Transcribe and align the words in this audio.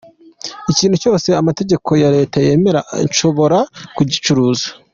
Ikintu 0.71 0.95
cyose 1.03 1.27
amategeko 1.41 1.89
ya 2.01 2.09
Leta 2.15 2.37
yemera 2.45 2.79
nshobora 3.07 3.59
kugicuruza. 3.95 4.67